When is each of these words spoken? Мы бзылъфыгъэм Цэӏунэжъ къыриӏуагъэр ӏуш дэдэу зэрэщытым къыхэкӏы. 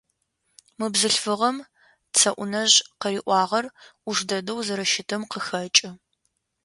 Мы 0.77 0.85
бзылъфыгъэм 0.93 1.57
Цэӏунэжъ 2.17 2.75
къыриӏуагъэр 2.99 3.65
ӏуш 4.03 4.17
дэдэу 4.27 4.63
зэрэщытым 4.67 5.21
къыхэкӏы. 5.31 5.89